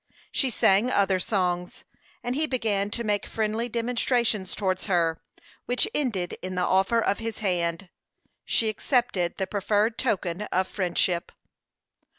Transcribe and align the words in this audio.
She 0.31 0.49
sang 0.49 0.89
other 0.89 1.19
songs, 1.19 1.83
and 2.23 2.33
he 2.35 2.47
began 2.47 2.89
to 2.89 3.03
make 3.03 3.27
friendly 3.27 3.69
demonstrations 3.69 4.55
towards 4.55 4.85
her, 4.85 5.21
which 5.67 5.87
ended 5.93 6.39
in 6.41 6.55
the 6.55 6.65
offer 6.65 6.99
of 6.99 7.19
his 7.19 7.37
hand. 7.37 7.87
She 8.43 8.67
accepted 8.67 9.37
the 9.37 9.45
proffered 9.45 9.99
token 9.99 10.41
of 10.41 10.67
friendship. 10.67 11.31